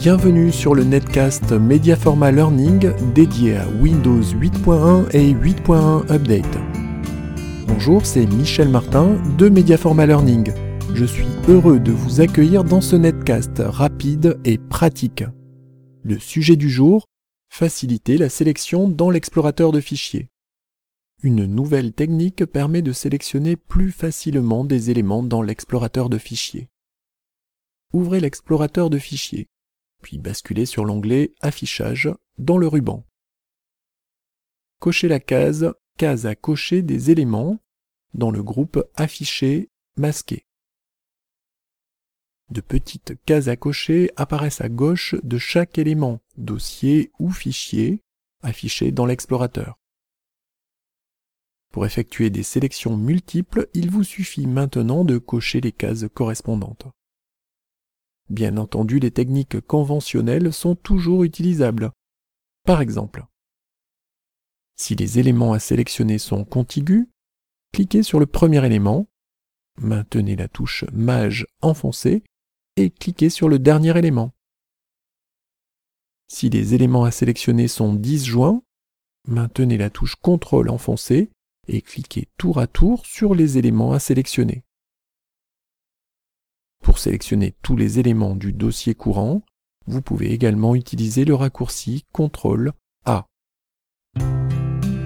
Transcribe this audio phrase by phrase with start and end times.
[0.00, 6.58] Bienvenue sur le netcast Mediaforma Learning dédié à Windows 8.1 et 8.1 Update.
[7.66, 10.54] Bonjour, c'est Michel Martin de Mediaforma Learning.
[10.94, 15.22] Je suis heureux de vous accueillir dans ce netcast rapide et pratique.
[16.02, 17.04] Le sujet du jour,
[17.50, 20.30] faciliter la sélection dans l'explorateur de fichiers.
[21.22, 26.70] Une nouvelle technique permet de sélectionner plus facilement des éléments dans l'explorateur de fichiers.
[27.92, 29.46] Ouvrez l'explorateur de fichiers,
[30.00, 33.06] puis basculez sur l'onglet Affichage dans le ruban.
[34.78, 37.58] Cochez la case Case à cocher des éléments
[38.14, 40.46] dans le groupe Afficher masqué.
[42.50, 48.02] De petites cases à cocher apparaissent à gauche de chaque élément, dossier ou fichier,
[48.42, 49.78] affiché dans l'explorateur.
[51.70, 56.88] Pour effectuer des sélections multiples, il vous suffit maintenant de cocher les cases correspondantes.
[58.30, 61.90] Bien entendu, les techniques conventionnelles sont toujours utilisables.
[62.64, 63.26] Par exemple,
[64.76, 67.08] si les éléments à sélectionner sont contigus,
[67.72, 69.08] cliquez sur le premier élément,
[69.76, 72.22] maintenez la touche Maj enfoncée
[72.76, 74.32] et cliquez sur le dernier élément.
[76.28, 78.62] Si les éléments à sélectionner sont disjoints,
[79.26, 81.30] maintenez la touche CTRL enfoncée
[81.66, 84.62] et cliquez tour à tour sur les éléments à sélectionner.
[87.00, 89.40] Sélectionner tous les éléments du dossier courant,
[89.86, 92.72] vous pouvez également utiliser le raccourci CTRL
[93.06, 93.24] A.